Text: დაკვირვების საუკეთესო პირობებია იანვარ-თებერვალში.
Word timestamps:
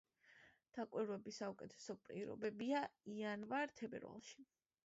დაკვირვების 0.77 1.37
საუკეთესო 1.41 1.97
პირობებია 2.07 2.83
იანვარ-თებერვალში. 3.19 4.49